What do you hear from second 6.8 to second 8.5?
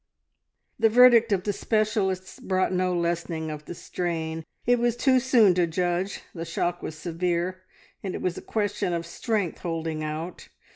was severe, and it was a